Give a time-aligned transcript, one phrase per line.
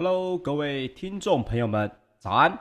[0.00, 1.90] Hello，各位听众朋友们，
[2.20, 2.56] 早安！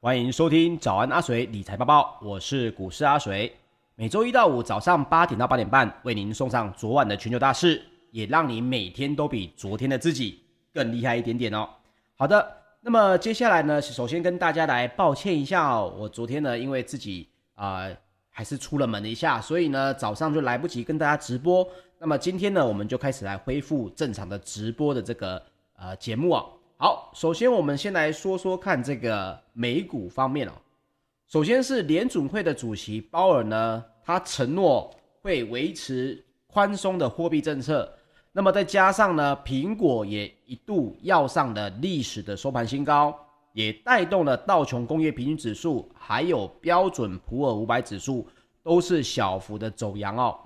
[0.00, 3.54] 欢迎收听早安阿水理财报报，我是股市阿水。
[3.94, 10.42] 每周一到五早上八点到八点半，为您送上昨晚的全球大事，也让你每天都比昨天的自己
[10.72, 11.68] 更厉害一点点哦。
[12.16, 17.86] 好的，那么接下来呢，首先跟大家来抱歉一下哦，我昨天呢，因为自己啊、
[18.30, 21.68] 还是出了门一下，所以呢早上就来不及跟大家直播。
[21.98, 25.42] 那么今天呢，我们就开始来恢复正常的直播的这个
[25.76, 26.42] 呃节目啊、
[26.80, 30.52] 好，首先我们先来说说看这个美股方面哦。
[31.26, 34.88] 首先是联准会的主席鲍尔呢，他承诺
[35.20, 37.92] 会维持宽松的货币政策。
[38.30, 43.12] 那么再加上呢，苹果也一度要上了历史的收盘新高，
[43.52, 48.24] 也带动了道琼工业平均指数还有标准普尔五百指数
[48.62, 50.38] 都是小幅的走阳哦。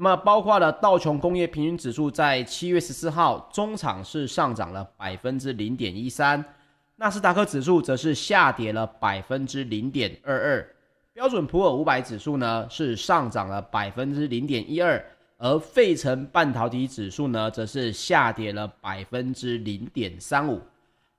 [0.00, 6.42] 那么，包括了道琼工业平均指数在七月十四号中场是上涨了百分之零点一三，
[6.94, 10.68] 纳斯达克指数则是下跌了百分之零点二二，
[11.12, 15.04] 标准普尔五百指数呢是上涨了百分之零点一二，
[15.36, 20.62] 而费城半导体指数呢则是下跌了百分之零点三五。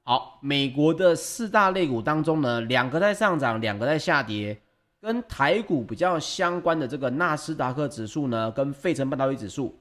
[0.03, 4.57] 好，美国的四大类股当中呢，两个在上涨，两个在下跌。
[5.01, 9.73] 跟台股比较相关的这个纳斯达克指数呢，跟费城半导体指数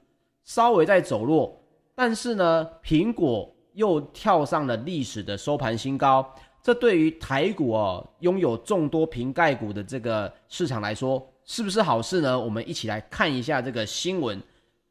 [0.45, 1.61] 稍微在走弱，
[1.93, 6.25] 但是呢，苹果又跳上了历史的收盘新高，
[6.63, 12.39] 这对于台股哦，拥有众多瓶盖股的这个市场来说，是不是好事呢？
[12.39, 14.41] 我们一起来看一下这个新闻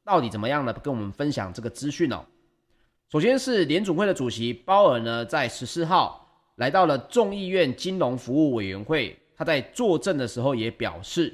[0.04, 0.72] 到底怎么样呢？
[0.74, 2.22] 跟我们分享这个资讯哦。
[3.10, 9.18] 首先是联总会的主席鲍尔呢，在十四号来到了众议院金融服务委员会。
[9.38, 11.32] 他在作证的时候也表示，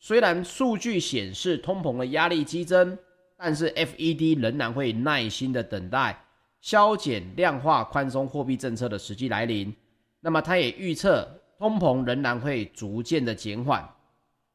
[0.00, 2.98] 虽然数据显示通膨的压力激增，
[3.36, 6.20] 但是 FED 仍然会耐心的等待
[6.60, 9.72] 削减量化宽松货币政策的时机来临。
[10.18, 13.88] 那么他也预测通膨仍然会逐渐的减缓。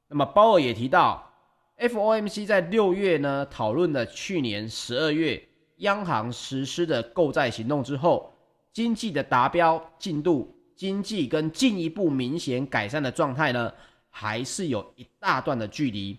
[0.09, 1.31] 那么鲍尔也提到
[1.80, 5.41] ，FOMC 在六月呢讨论了去年十二月
[5.77, 8.33] 央行实施的购债行动之后，
[8.74, 10.52] 经济的达标进度。
[10.75, 13.73] 经济跟进一步明显改善的状态呢，
[14.09, 16.17] 还是有一大段的距离。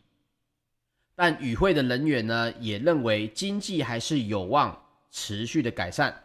[1.17, 4.77] 但与会的人员呢，也认为经济还是有望
[5.11, 6.23] 持续的改善。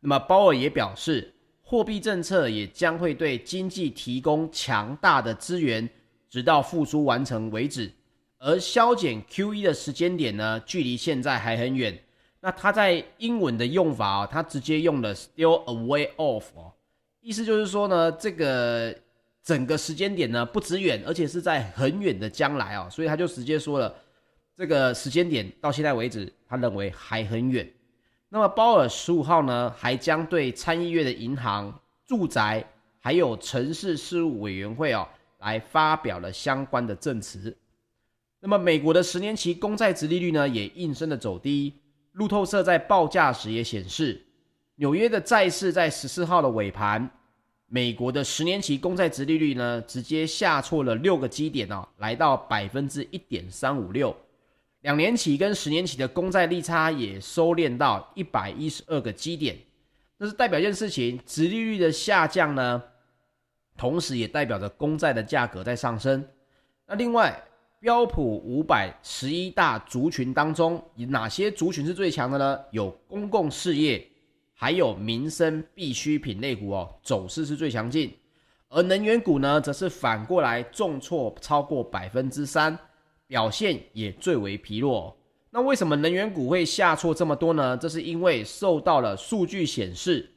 [0.00, 1.32] 那么鲍尔也表示，
[1.62, 5.88] 货币政策也将会对经济提供强大的资源，
[6.28, 7.92] 直到复苏完成为止。
[8.38, 11.98] 而削减 QE 的时间点呢，距离现在还很远。
[12.40, 16.72] 那他在英文的用法啊，他直接用了 still a way off 哦。
[17.26, 18.96] 意思就是说呢，这个
[19.42, 23.92] 整个时间点呢不止远，而且是在很远的将来啊，所以他就直接说了，
[24.56, 27.68] 这个时间点到现在为止，他认为还很远。
[28.28, 31.76] 那么鲍尔十五号呢，还将对参议院的银行、
[32.06, 32.64] 住宅
[33.00, 35.08] 还有城市事务委员会哦，
[35.40, 37.56] 来发表了相关的证词。
[38.38, 41.74] 那么美国的十年期公债殖利率呢，也应声的走低。
[42.12, 44.25] 路透社在报价时也显示。
[44.78, 47.08] 纽约的债市在十四号的尾盘，
[47.66, 54.14] 美国的十年期公债殖利率呢，直接下挫了六个基点哦，来到百分之一点三五六。
[54.82, 59.56] 两年期跟十年期的公债利差也收敛到一百一十二个基点。
[60.18, 62.82] 这是代表一件事情，殖利率的下降呢，
[63.78, 66.22] 同时也代表着公债的价格在上升。
[66.86, 67.42] 那另外，
[67.80, 72.60] 标普五百十一大族群当中，哪些族群是最强的呢？
[72.72, 74.06] 有公共事业。
[74.58, 78.10] 还有民生必需品类股哦，走势是最强劲，
[78.70, 82.76] 而能源股呢，则是反过来重挫超过百分之三，
[83.26, 85.14] 表现也最为疲弱。
[85.50, 87.76] 那为什么能源股会下挫这么多呢？
[87.76, 90.30] 这是因为受到了数据显示，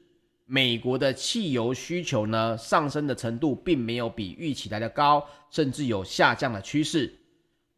[0.45, 7.18] 美国的汽油需求呢，上升的程度并没有比预期来的高，甚至有下降的趋势。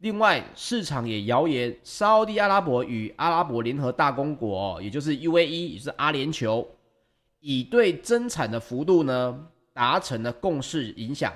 [0.02, 6.66] 另外，市场也谣言，沙乌地阿拉伯与阿拉伯联合大公国，也就是 UAE，也就是阿联酋，
[7.38, 11.32] 已对增产的幅度呢达成了共识，影响，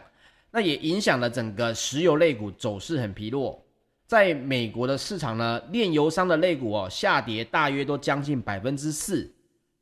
[0.51, 3.65] 那也影响了整个石油类股走势很疲弱。
[4.05, 9.33] 在美国的市场呢，炼油商的类股哦下跌大约都将近百分之四，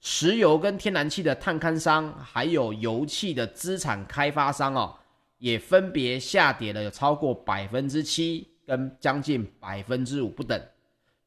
[0.02, 4.94] 石油跟天然气的探勘商，还有油气的资产开发商哦，
[5.38, 8.46] 也分别下跌了有超过百分之七。
[8.66, 10.60] 跟将近百分之五不等，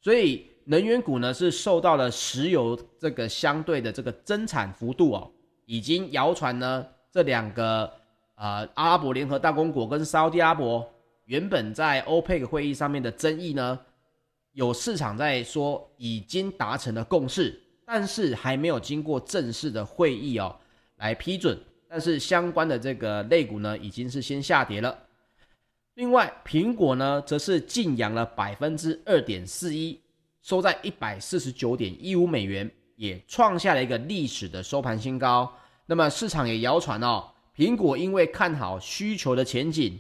[0.01, 5.31] 所以能源股呢是受到了石油这个相对的这个增产幅度哦，
[5.65, 7.91] 已经谣传呢这两个
[8.35, 10.87] 呃阿拉伯联合大公国跟沙特阿拉伯
[11.25, 13.79] 原本在欧佩克会议上面的争议呢，
[14.53, 20.55] 有市场在说已经达成了共识，但是还没有经过正式的会议哦
[20.97, 21.57] 来批准。
[21.89, 24.97] 但是相关的这个类股呢，已经是先下跌了。
[25.97, 29.99] 另外，苹果呢，则是劲扬了百分之二点四一，
[30.43, 35.51] 收在一百四十九点一五美元，也创下了一个历史的收盘新高。
[35.87, 39.99] 那么市场也谣传哦，苹果因为看好需求的前景，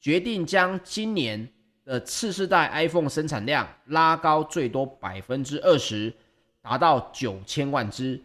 [0.00, 1.48] 决定将今年
[1.84, 6.14] 的次世代 iPhone 生产量拉高最多百分之二十，
[6.60, 8.22] 达到九千万只。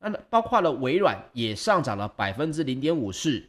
[0.00, 3.42] 那包括了微软也上涨了百分之零点五四，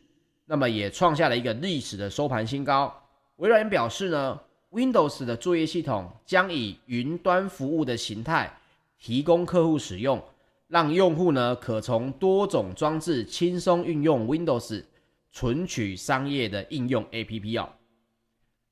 [0.45, 2.93] 那么也创下了一个历史的收盘新高。
[3.37, 4.39] 微软表示呢
[4.71, 8.51] ，Windows 的作业系统将以云端服务的形态
[8.99, 10.21] 提供客户使用，
[10.67, 14.83] 让用户呢可从多种装置轻松运用 Windows
[15.31, 17.69] 存取商业的应用 APP 哦。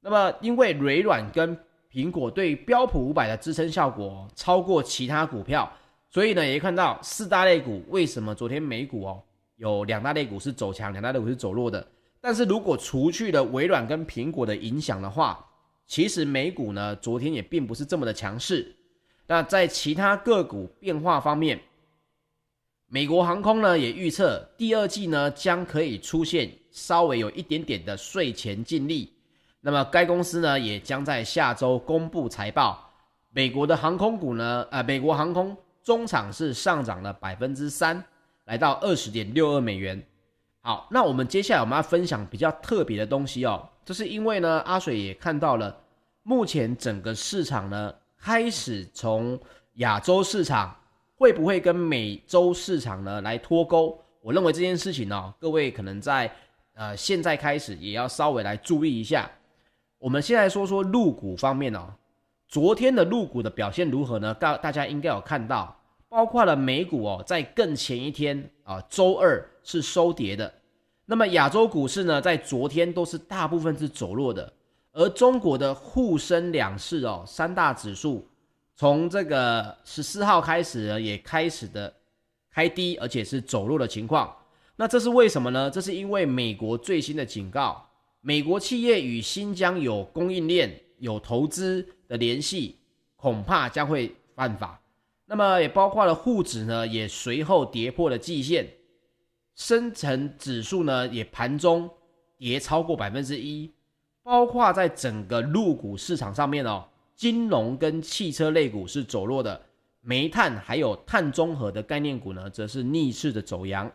[0.01, 1.57] 那么因为微软跟
[1.91, 5.71] 苹果对标普五百的支撑效果超过其他股票。
[6.13, 9.23] 所以呢，也看到四大类股为什么昨天美股哦
[9.61, 11.85] 有两大类股是走强，两大类股是走弱的。
[12.19, 15.47] 但是如果除去了微软跟苹果的影响的话，
[15.85, 18.75] 其实美股呢昨天也并不是这么的强势。
[19.27, 21.61] 那在其他个股变化方面，
[22.87, 29.13] 美国航空呢也预测第二季呢将可以出现稍微有一点点的税前净利。
[29.59, 32.91] 那么该公司呢也将在下周公布财报。
[33.29, 35.55] 美国的航空股呢，呃，美国航空。
[35.83, 38.03] 中场是上涨了百分之三，
[38.51, 40.05] 来到二十点六二美元。
[40.59, 45.73] 好，那我们接下来我们要分享比较特别的东西哦，这是因为呢，阿水也看到了，
[46.23, 49.39] 目前整个市场呢开始从
[49.75, 50.75] 亚洲市场
[51.15, 53.97] 会不会跟美洲市场呢来脱钩？
[54.21, 56.29] 我认为这件事情呢，各位可能在
[56.73, 59.31] 呃现在开始也要稍微来注意一下。
[59.97, 61.87] 我们先来说说入股方面哦。
[62.49, 64.33] 昨天的入股的表现如何呢？
[64.33, 65.73] 大大家应该有看到，
[66.11, 70.53] 包括了美股哦，在更前一天啊，周二是收跌的。
[71.05, 74.51] 那么亚洲股市呢，在昨天都是大部分是走弱的。
[74.91, 78.27] 而中国的沪深两市哦，三大指数
[78.75, 81.93] 从这个十四号开始呢，也开始的
[82.51, 84.35] 开低，而且是走弱的情况。
[84.75, 85.71] 那这是为什么呢？
[85.71, 87.89] 这是因为美国最新的警告，
[88.19, 91.87] 美国企业与新疆有供应链、有投资。
[92.11, 92.77] 的联系
[93.15, 94.80] 恐怕将会犯法，
[95.31, 98.67] 那么也包括了沪指呢，也随后跌破了季线，
[99.55, 101.89] 深成指数呢也盘中
[102.37, 103.71] 跌超过百分之一，
[104.23, 106.83] 包括在整个陆股市场上面哦，
[107.15, 109.61] 金融跟汽车类股是走弱的，
[110.01, 113.89] 煤炭还有碳中和的概念股呢，则是逆势的走阳，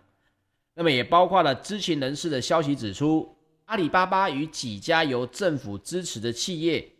[0.72, 6.95] 那么也包括了知情人士的消息指出，阿里巴巴与几家由政府支持的企业。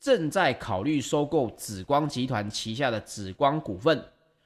[0.00, 4.02] 正在考虑收购紫光集团旗下的紫光股份。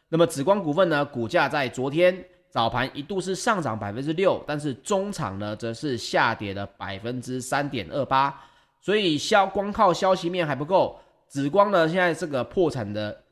[0.09, 8.39] 那么紫光股份呢，股价在昨天早盘一度是上涨百分之六，但是中场呢则是下跌了百分之三点二八。
[8.81, 13.23] 所以消光靠消息面还不够，紫光呢现在这个破产的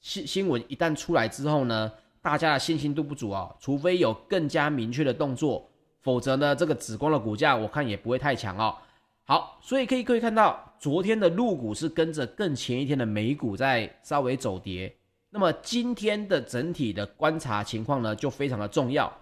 [0.00, 5.68] 新新闻一旦出来之后呢，大家的信心度不足啊、哦，除非有更加明确的动作，
[6.00, 8.76] 否则呢这个紫光的股价我看也不会太强哦。
[9.24, 14.90] 好，所以可以可以看到，昨天的陆股是跟着更前一天的美股在稍微走跌。
[15.28, 19.14] 那么今天的整体的观察情况呢，就非常的重要，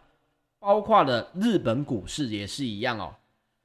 [0.61, 3.13] 包括了日本股市也是一样哦。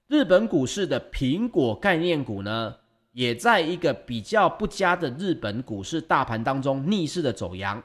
[0.08, 2.76] 日本股市的苹果概念股呢，
[3.12, 7.82] 也在一个比较不佳的日本股市大盘当中逆势的走扬，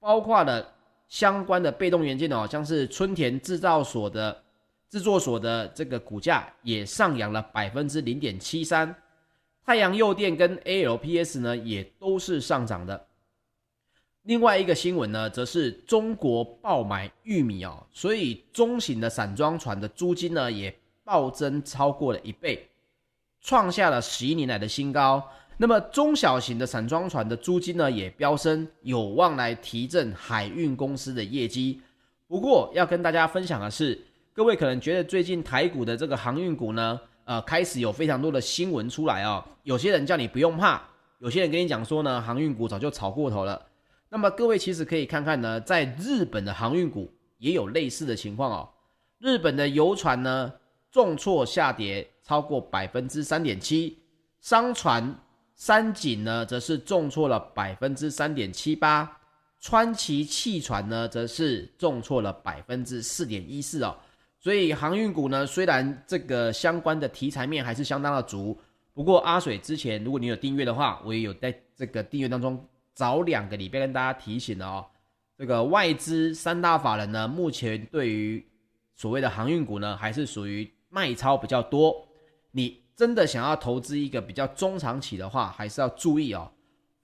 [0.00, 0.66] 包括了
[1.06, 4.40] 相关的被动元件哦，像是春田制造所的。
[4.90, 8.94] 制作所的这个股价也上扬了百分之零点七三，
[9.64, 13.06] 太阳诱电跟 ALPS 呢也都是上涨的。
[14.22, 22.68] 另外一个新闻呢，则是中国爆买玉米哦，所以中型的散装船的租金呢也暴增超过了一倍，
[23.40, 25.22] 创下了十一年来的新高。
[25.56, 31.80] 那么中小型的散装船的租金呢也飙升，有望来提振海运公司的业绩。
[32.26, 34.00] 不过要跟大家分享的是。
[34.36, 39.44] 各位可能觉得最近台股的这个航运股呢，呃，开始有非常多的新闻出来哦。
[39.62, 40.82] 有些人叫你不用怕，
[41.18, 43.60] 有些人跟你讲说呢，航运股早就炒过头了。
[44.10, 48.68] 那么各位其实可以看看呢，在日本的航运股也有类似的情况哦。
[49.18, 50.52] 日本的游船呢，
[50.90, 53.98] 重挫下跌超过百分之三点七，
[54.40, 55.14] 商船
[55.54, 59.10] 三井呢，则是重挫了百分之三点七八，
[59.60, 63.96] 川崎汽船呢，则是重挫了百分之四点一四哦。
[64.44, 68.54] 所以航运股呢，虽然这个相关的题材面还是相当的足，
[68.92, 74.84] 不过阿水之前如果你有订阅的话，我也有在这个订阅当中早两个礼拜跟大家提醒了哦。
[75.38, 78.46] 这个外资三大法人呢，目前对于
[78.94, 82.06] 所谓的航运股呢，还是属于卖超比较多。
[82.50, 86.52] 你真的想要投资一个比较中长期的话，还是要注意哦。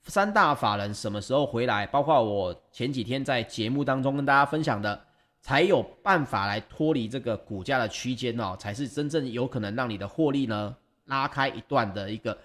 [0.05, 1.87] 三大法人什么时候回来？
[1.87, 5.03] 包括我前几天在节目当中跟大家分享的，
[5.41, 12.37] 才有办法来脱离这个股价的区间哦，才是真正有可能让你的获利呢拉开一段的一个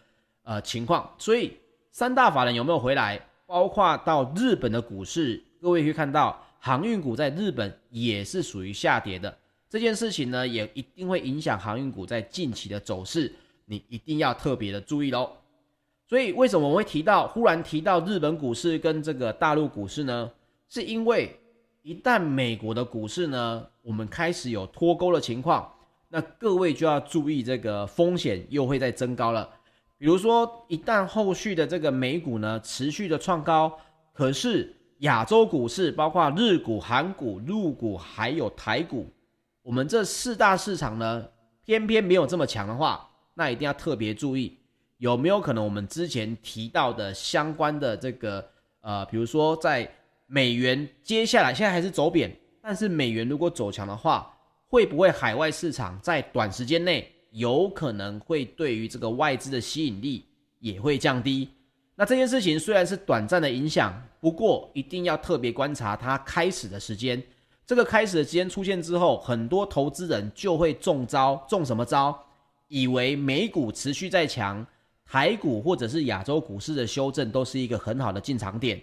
[0.44, 1.10] 呃情况。
[1.18, 1.58] 所以
[1.92, 3.20] 三大法人有没有回来？
[3.48, 9.38] 包括到日本的股市，各位可以看到航运股在日本也是属于下跌的。
[9.70, 13.32] 这件事情呢，也一定会影响航运股在近期的走势，
[13.66, 15.30] 你一定要特别的注意喽。
[16.08, 20.32] 所以为什么我会提到忽然提到日本股市跟这个大陆股市呢？
[20.68, 21.40] 是因为
[21.86, 25.72] 一旦美国的股市呢，我们开始有脱钩的情况，
[26.10, 29.48] 那各位就要注意这个风险又会再增高了。
[29.96, 33.72] 比如说，一旦后续的这个美股呢持续的创高，
[34.14, 39.06] 可是亚洲股市包括日股、韩股、陆股还有台股，
[39.62, 41.24] 我们这四大市场呢
[41.66, 44.58] 偏偏没有这么强的话，那一定要特别注意。
[44.98, 48.44] 有没有可能我们之前提到的相关的这个
[48.82, 49.88] 呃，比如说在
[50.28, 54.36] 美元接下来现在还是走贬，但是美元如果走强的话，
[54.68, 60.26] 会不会海外市场在短时间内有可能会对于这个外资的吸引力
[60.60, 61.50] 也会降低？
[61.96, 67.22] 那这件事情虽然是短暂的影响，不过一定要特别观察它开始的时间。
[67.66, 72.18] 这个开始的时间出现之后，很多投资人就会中招，中什么招？
[72.68, 74.66] 以为美股持续在强。
[75.08, 78.82] 台股或者是亚洲股市的修正都是一个很好的进场点，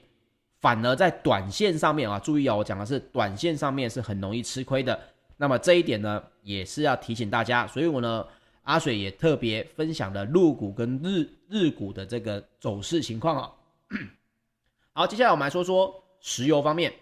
[0.63, 4.99] 反而在短线上面啊，注意啊，我讲的是短线上面是很容易吃亏的。
[5.37, 7.67] 那么这一点呢，也是要提醒大家。
[7.67, 8.25] 所以我呢，
[8.63, 13.53] 阿水也特别分享了陆股跟日日股的这个走势情况啊。
[14.95, 16.93] 好，接下来我们来说说石油方面。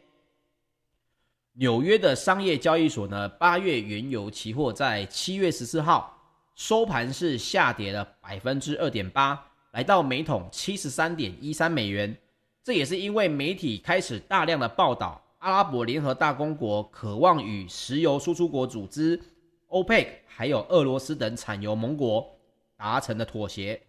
[1.53, 6.17] 纽约的商业交易所呢，八月原油期货在七月十四号。
[6.57, 12.15] 收盘是下跌了百分之二点八，来到每桶七十三点一三美元。
[12.63, 19.21] 这也是因为媒体开始大量的报道，阿拉伯联合大公国渴望与石油输出国组织
[19.69, 22.39] OPEC 还有俄罗斯等产油盟国
[22.77, 23.81] 达成的妥协。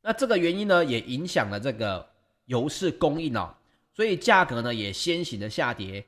[0.00, 2.08] 那这个原因呢，也影响了这个
[2.46, 3.54] 油市供应哦，
[3.92, 6.04] 所以价格呢也先行的下跌，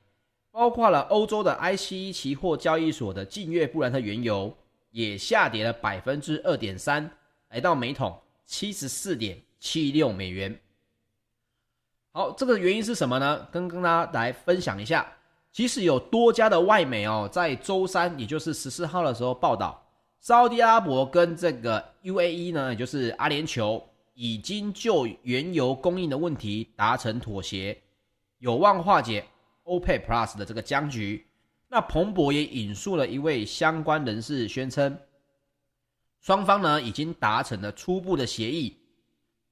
[0.50, 4.56] 包括了欧洲的 ICE 期货交易所的近月布兰特原油。
[4.90, 7.10] 也下跌了百分之二点三，
[7.48, 8.16] 来到每桶
[8.46, 10.56] 七十四点七六美元。
[12.16, 13.44] 好，这个原因是什么呢？
[13.50, 15.04] 跟跟大家来分享一下。
[15.50, 19.84] 其实有多家的外媒哦，在周三，也就是十四号的时候报道，
[20.20, 23.82] 沙乌地阿拉伯跟这个 UAE 呢，也就是阿联酋，
[24.14, 27.76] 已经就原油供应的问题达成妥协，
[28.38, 29.24] 有望化解
[29.64, 31.26] OPEC Plus 的这个僵局。
[31.66, 34.96] 那彭博也引述了一位相关人士宣称，
[36.20, 38.76] 双方呢已经达成了初步的协议，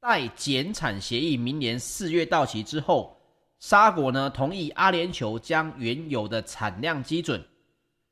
[0.02, 3.16] 待减产协议明年四月到期之后，
[3.60, 7.40] 沙国呢同意阿联酋将原油的产量基准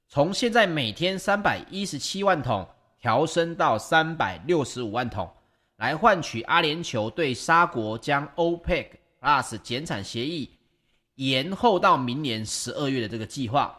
[0.07, 2.65] 从现在每天三百一十七万桶
[3.01, 5.29] 调升到三百六十五万桶，
[5.79, 8.87] 来换取阿联酋对沙国将 OPEC
[9.21, 10.49] Plus 减产协议
[11.17, 13.77] 延后到明年十二月的这个计划。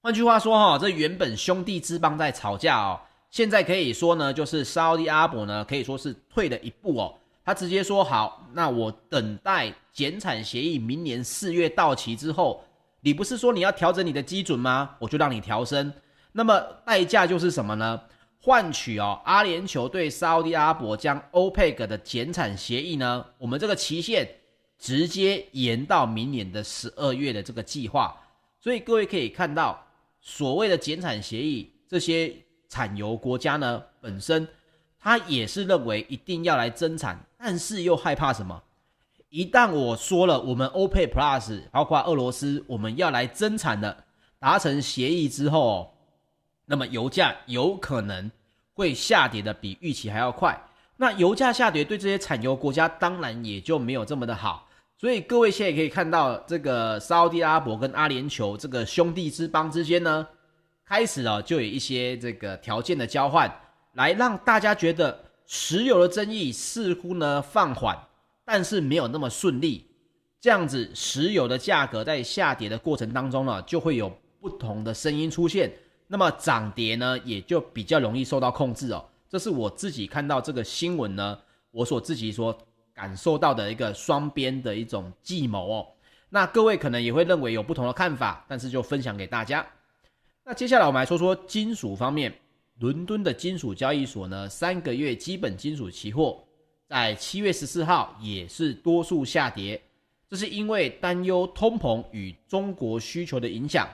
[0.00, 7.14] 换句话说，哈，这原本兄弟之邦在吵架哦，现在可以说呢，就是沙乌地阿伯呢，可以说是退了一步哦。
[7.44, 12.64] 他直接说好，那我等待减产协议明年四月到期之后，
[13.00, 14.96] 你不是说你要调整你的基准吗？
[14.98, 15.92] 我就让你调升。
[16.32, 18.00] 那么代价就是什么呢？
[18.40, 24.28] 换取哦，阿联酋对沙乌地阿伯将 OPEC 的减产协议呢，我们这个期限
[24.78, 28.16] 直接延到明年的十二月的这个计划。
[28.60, 29.86] 所以各位可以看到。
[30.22, 32.30] 所谓的减产协议，这些
[32.70, 34.48] 产油国家呢，本身
[34.98, 38.62] 他也是认为一定要来增产，但是又害怕什么？
[39.28, 44.04] 一旦我说了，我们 OPEC Plus 包括俄罗斯，我们要来增产的，
[44.38, 45.92] 达成协议之后，
[46.66, 48.30] 那么油价有可能
[48.72, 50.60] 会下跌的比预期还要快。
[50.96, 54.68] 那油价下跌对这些产油国家当然也就没有这么的好。
[54.98, 60.26] 所以各位现在可以看到，这个沙乌地阿拉伯跟阿联酋这个兄弟之邦之间呢，
[60.90, 63.48] 开始了就有一些这个条件的交换，
[63.92, 67.96] 来让大家觉得石油的争议似乎呢放缓，
[68.44, 69.86] 但是没有那么顺利。
[70.40, 75.72] 这样子，石油的价格在下跌的过程当中呢，就会有不同的声音出现，
[76.08, 79.04] 那么涨跌呢也就比较容易受到控制哦。
[79.28, 81.38] 这是我自己看到这个新闻呢，
[81.70, 82.58] 我所自己说。
[82.92, 85.86] 感受到的一个双边的一种计谋哦，
[86.28, 89.64] 那各位可能也会认为有不同的看法，但是就分享给大家。
[90.50, 92.34] 那接下来我们来说说金属方面，
[92.80, 96.42] 伦敦的金属交易所呢，三个月基本金属期货
[96.88, 99.80] 在七月十四号也是多数下跌，
[100.28, 103.88] 这是因为担忧通膨与中国需求的影响。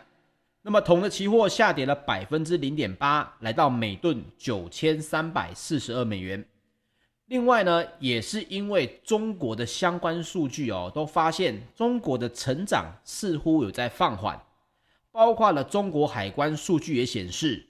[0.62, 6.42] 那么铜的期货下跌了百分之零点八，来到每吨九千三百四十二美元。
[7.26, 14.40] 另外呢，也是因为中国的相关数据哦，都发现中国的成长似乎有在放缓，
[15.16, 17.64] 包括了中国海关数据也显示，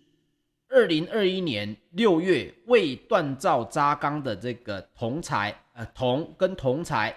[0.69, 7.15] 二零二一年六月未锻造轧钢的这个铜材，呃，铜跟铜材，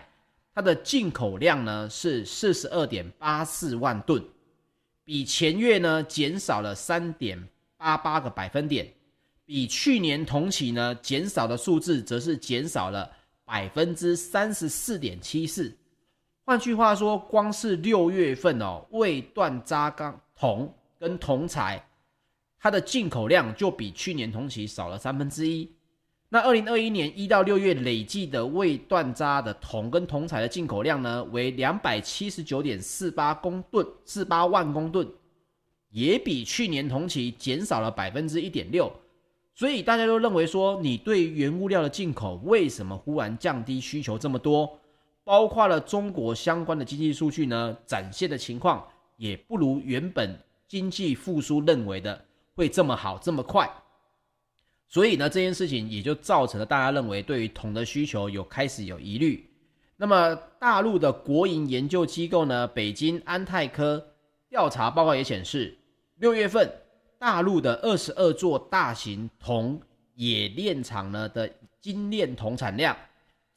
[0.53, 4.23] 它的进口量呢是四十二点八四万吨，
[5.03, 8.87] 比前月呢减少了三点八八个百分点。
[9.47, 13.11] 比去年同期呢，减少的数字则是减少了
[13.45, 15.75] 百分之三十四点七四。
[16.49, 21.79] 换句话说，光是六月份哦，未锻轧钢铜跟铜材，
[22.59, 25.69] 它的进口量就比去年同期少了三分之一。
[26.29, 35.07] 那二零二一年一到六月累计的未锻轧的铜跟铜材的进口量呢，为两百七十九点四八公吨，四八万公吨，
[35.91, 38.91] 也比去年同期减少了百分之一点六。
[39.53, 44.79] 所以大家都认为说，你对原物料的进口为什么忽然降低需求这么多？
[45.29, 48.83] 包括了中国相关的经济数据呢，展现的情况
[49.15, 50.35] 也不如原本
[50.67, 53.69] 经济复苏认为的会这么好这么快。
[54.87, 59.47] 所以呢，这件事情也就造成了大家认为对于铜的需求有开始有疑虑。
[59.97, 64.03] 那么大陆的国营研究机构呢，北京安泰科
[64.49, 65.77] 调查报告也显示，
[66.15, 66.67] 六月份。
[67.19, 69.79] 大陆的二十二座大型铜
[70.15, 71.47] 冶炼厂呢的
[71.81, 72.97] 精炼铜产量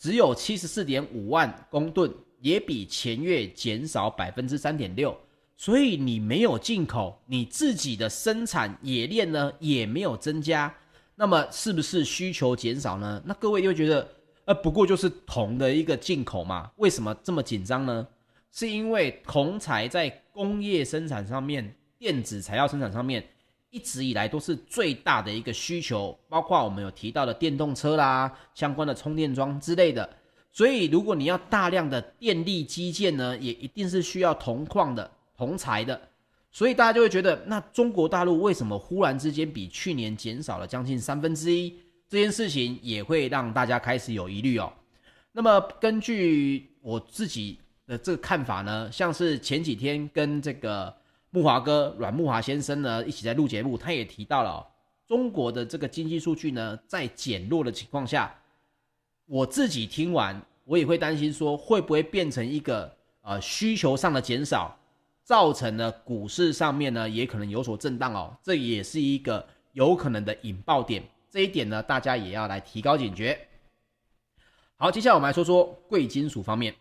[0.02, 5.16] 只有七十四点五万公吨，也比前月减少百分之三点六。
[5.56, 10.74] 所以你没有进口，你自己的生产冶炼呢也没有增加，
[11.14, 13.22] 那么是不是需求减少呢？
[13.24, 14.08] 那各位又觉得，
[14.46, 18.04] 呃，不过就是铜的一个进口嘛，为什么这么紧张呢？
[18.50, 23.24] 是因为铜材在工业生产上面、电子材料生产上面。
[23.72, 30.06] 一直以来都是最大的一个需求，包括我们有提到的电动车啦、相关的充电桩之类的。
[30.52, 35.98] 所以，如果你要大量的电力基建呢，也一定是需要铜矿的、铜材的。
[36.50, 41.74] 所以大家就会觉得，那中国大陆为什么忽然之间比去年减少了将近三分之一？
[42.10, 44.70] 这件事情也会让大家开始有疑虑哦。
[45.32, 50.94] 那么，根据我自己的这个看法呢，像是前几天跟这个。
[51.34, 54.66] 木华哥阮木华先生呢，一起在录节目，他也提到了、哦、
[55.08, 58.34] 中国的这个经济数据呢，在减弱的情况下，
[59.24, 64.78] 我自己听完，我也会担心说，会不会变成一个呃需求上的减少，
[65.24, 73.38] 造成了股市上面呢也可能有所震荡哦，这也是一个有可能的引爆点，这一点呢，大家也要来提高警觉。
[74.76, 76.74] 好，接下来我们来说说贵金属方面。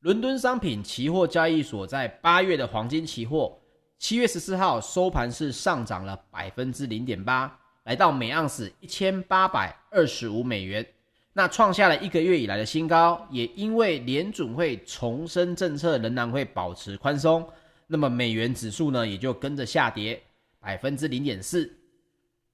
[0.00, 3.54] 伦敦商品期货交易所，在八月的黄金期货，
[3.98, 10.86] 七月十四号收盘是上涨了百分之零点八，来到每盎司一千八百二十五美元，
[11.34, 13.26] 那创下了一个月以来的新高。
[13.30, 17.46] 也因为联准会重申政策仍然会保持宽松，
[17.86, 20.18] 那么美元指数呢也就跟着下跌
[20.58, 21.70] 百分之零点四。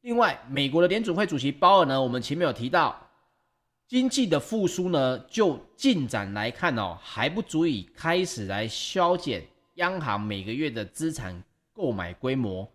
[0.00, 3.00] 另外，美国的联准会主席鲍尔呢，我们前面有提到。
[3.88, 11.40] 经济的复苏呢，就进展来看哦，还不足以开始来削减央行每个月的资产
[11.72, 12.68] 购买规模，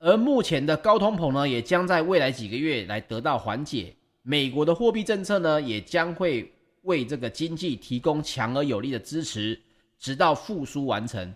[0.00, 3.94] 而目前的高通膨呢，也将在未来几个月来得到缓解。
[4.22, 6.52] 美国的货币政策呢，也将会
[6.82, 9.60] 为这个经济提供强而有力的支持，
[9.98, 11.32] 直到复苏完成。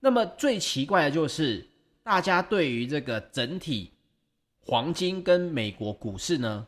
[0.00, 1.66] 那么最奇怪的就是，
[2.02, 3.92] 大家对于这个整体
[4.60, 6.66] 黄金跟美国股市呢，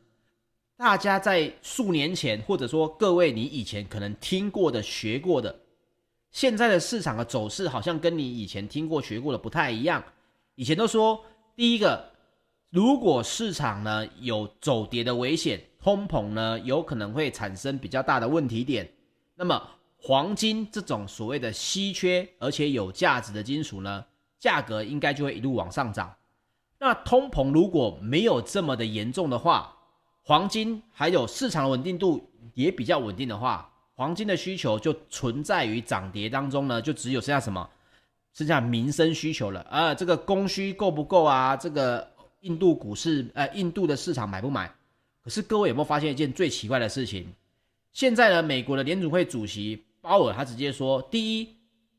[0.81, 5.55] 大家在数年前，或者说各位你以前可能听过的、学过的，
[6.31, 10.03] 现在的市场的走势好像跟你以前听过、学过的不太一样。
[10.55, 11.23] 以前都说，
[11.55, 12.11] 第一个，
[12.71, 18.91] 如果市场呢有走跌的危险，通膨呢有可能会产生比较大的问题点，
[19.35, 19.63] 那么
[19.99, 24.03] 黄金这种所谓的稀缺而且有价值的金属呢，
[24.39, 26.17] 价格应该就会一路往上涨。
[26.79, 29.77] 那通膨如果没有这么的严重的话，
[30.23, 37.69] 黄金还有市场的稳定度也比较稳定的话，黄金的需求就存在于涨跌当中呢，就只有剩下什么？
[38.33, 41.57] 剩下民生需求了啊、这个供需够不够啊？
[41.57, 42.09] 这个
[42.43, 44.73] 印度股市，呃，印度的市场买不买？
[45.23, 47.27] 可是各位有没有发现一件最奇怪的事情？
[47.93, 51.57] 现在呢，美国的联储会主席鲍尔他直接说，第一，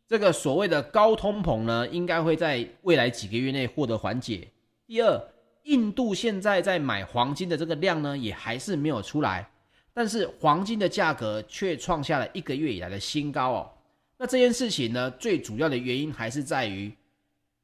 [0.07, 4.47] 这个所谓的高通膨呢，应该会在未来几个月内获得缓解。
[4.87, 5.21] 第二，
[5.63, 9.49] 印度现在在买黄金的这个量呢，也还是没有出来，
[9.93, 13.71] 但是黄金的价格却创下了一个月以来的新高哦。
[14.17, 16.91] 那这件事情呢，最主要的原因还是在于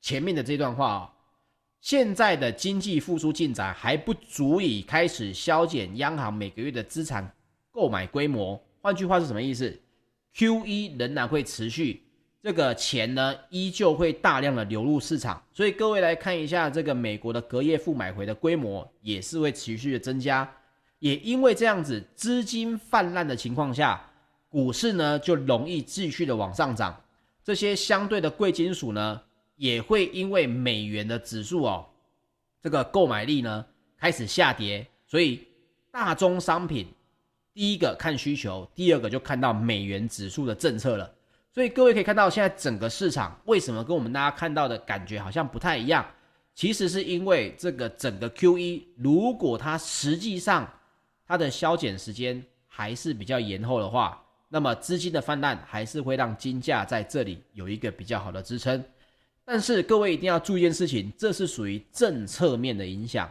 [0.02, 1.10] 前面的这段话哦。
[1.80, 7.32] 现在的经济复苏进展还不足以开始削减央行每个月的资产
[7.72, 8.60] 购买规模。
[8.82, 9.80] 换句话是什么意思
[10.36, 12.04] ？QE 仍然会持续，
[12.48, 15.44] 这个钱呢依旧会大量的流入市场。
[15.54, 20.50] 所以各位来看一下这个美国的隔夜负买回的规模也是会持续的增加。
[21.00, 24.02] 也因为这样子资金泛滥的情况下，
[24.48, 26.98] 股市呢就容易继续的往上涨。
[27.44, 29.22] 这些相对的贵金属呢，
[29.58, 31.86] 也会因为美元的指数哦，
[32.64, 33.66] 这个购买力呢
[33.98, 35.46] 开始下跌，所以
[35.92, 36.88] 大宗商品
[37.54, 41.12] 第一个看需求，第二个就看到美元指数的政策了。
[41.58, 46.06] 所以各位可以看到，现在整个市场为什么跟我们大家看到的感觉好像不太一样？
[46.54, 50.72] 其实是因为这个整个 QE，如果它实际上
[51.26, 58.84] 它的消减时间还是比较延后的话，那么资金的泛滥还是会让金价在这里有一个比较好的支撑。
[59.44, 63.28] 但是各位一定要注意一件事情，这是属于政策面的影响，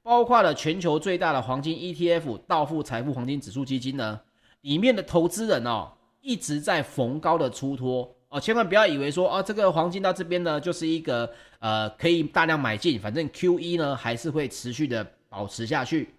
[0.00, 4.20] 包括了全球最大的黄金 ETF 道富财富黄金指数基金呢，
[4.60, 5.90] 里面的投资人哦
[6.24, 16.12] 一直在逢高的出脱哦，千万不要以为说啊这个黄金到这边呢就是一个呃可以大量买进，反正 QE 呢还是会持续的保持下去。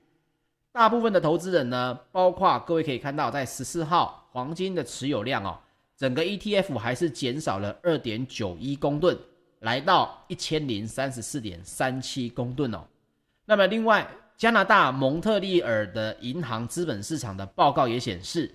[0.71, 5.57] 大部分的投资人呢，包括各位可以看到在十四号黄金的持有量哦，
[5.97, 9.17] 整个 ETF 还是减少了二点九一公吨。
[9.61, 12.83] 来到一千零三十四点三七公吨哦。
[13.45, 18.53] 那么，另外，加拿大蒙特利尔的银行资本市场的报告也显示，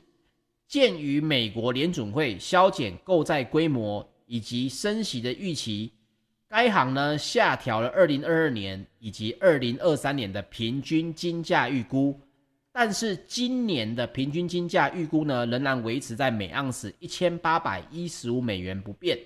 [0.70, 5.90] 鉴于美国联准会削减购债规模以及升息的预期，
[6.48, 12.16] 该行呢下调了二零二二年以及二零二三年的平均金价预估，
[12.70, 19.18] 但是今年的平均金价预估呢仍然维持在每盎司一千八百一十五美元不变。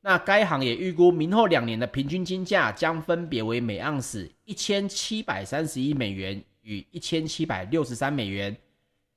[0.00, 8.56] 那该行也预估，明后两年的平均金价将分别为每盎司一千七百三十一美元与一千七百六十三美元，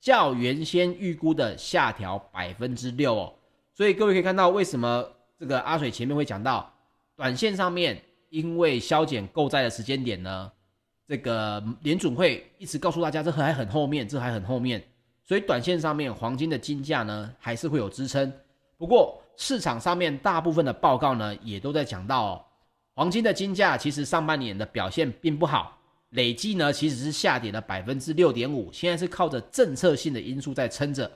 [0.00, 3.34] 较原先预估的下调百分之六哦。
[3.74, 5.04] 所以各位可以看到，为什么
[5.38, 6.72] 这个阿水前面会讲到，
[7.16, 10.50] 短线上面因为削减购债的时间点呢，
[11.06, 14.82] 这个联准会一直告诉大家，这还很后面，这还很后面，
[15.24, 18.32] 所以短线上面黄金的金价呢还是会有支撑。
[18.76, 22.44] 不过，市场上面大部分的报告呢，也都在讲到哦，
[22.94, 25.77] 黄金的金价其实上半年的表现并不好，
[26.10, 31.10] 累计呢其实是下跌了百分之六点五，现在是靠着政策性的因素在撑着，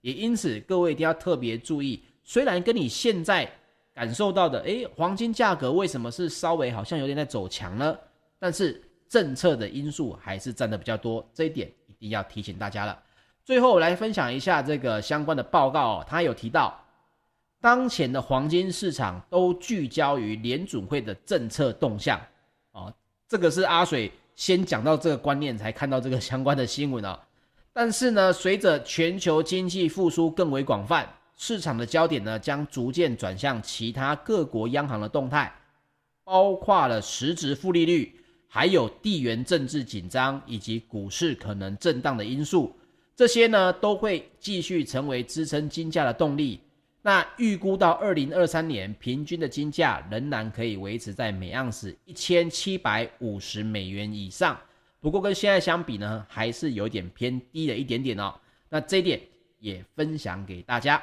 [0.00, 3.50] 也因此各位一定要特别注意，虽然跟你现在
[3.92, 7.98] 感受到的，诶，黄金价格为什么是稍微好像有点在走强呢？
[8.38, 12.98] 但是政策的因素还是占的比较多，这一点一定要提醒大家了。
[13.44, 16.78] 最后来分享一下这个相关的报告哦，他有提到。
[17.60, 22.20] 当前的黄金市场都聚焦于联准会的政策动向，
[22.70, 22.94] 哦，
[23.26, 27.20] 这个是阿水先讲到这个观念才看到这个相关的新闻啊。
[27.72, 35.52] 但是呢，随着全球经济复苏更为广泛，市场的焦点呢将逐渐转向其他各国央行的动态，
[36.22, 38.14] 包括了实质负利率，
[38.46, 42.72] 还有地缘政治紧张以及股市可能震荡的因素，
[43.16, 46.60] 这些呢都会继续成为支撑金价的动力。
[47.00, 54.58] 那预估到二零二三年，平均的金价仍然可以维持在每盎司一千七百五十美元以上。
[55.00, 58.34] 不过跟现在相比呢，还是有点偏低了一点点哦。
[58.68, 59.20] 那这一点
[59.60, 61.00] 也分享给大家。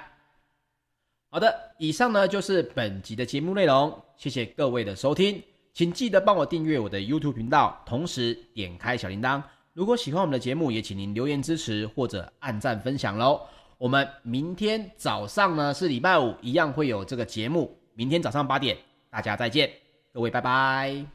[1.30, 5.42] 好的，以上呢就是本集的节目内容，谢谢各位的收听，
[5.74, 9.42] 请记得帮我订阅我的 YouTube 频道，同时点开小铃铛。
[9.74, 13.42] 如果喜欢我们的节目，也请您留言支持或者按赞分享喽。
[13.86, 17.78] 我们明天早上呢是礼拜五，一样会有这个节目。
[17.94, 18.76] 明天早上八点，
[19.12, 19.70] 大家再见，
[20.12, 21.15] 各位拜拜。